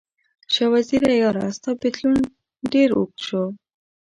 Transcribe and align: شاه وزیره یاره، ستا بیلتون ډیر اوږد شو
شاه 0.53 0.69
وزیره 0.73 1.13
یاره، 1.21 1.45
ستا 1.57 1.71
بیلتون 1.81 2.15
ډیر 2.71 2.89
اوږد 2.97 3.17
شو 3.27 3.43